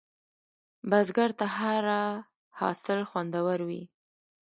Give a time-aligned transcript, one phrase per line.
[0.89, 2.01] بزګر ته هره
[2.59, 3.83] حاصل خوندور وي